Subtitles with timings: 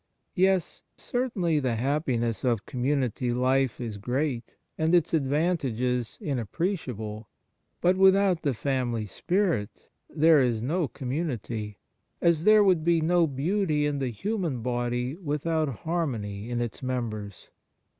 [0.33, 7.29] Yes, certainly the happiness of community life is great and its advantages inappreciable;
[7.81, 11.75] but without the family spirit there is no com munity,
[12.19, 17.49] as there would be no beauty in the human body without harmony in its members.